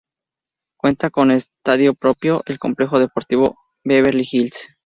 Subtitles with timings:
[0.79, 4.75] Cuenta con estadio propio, el Complejo Deportivo Beverly Hills.